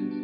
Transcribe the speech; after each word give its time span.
Bye. 0.00 0.23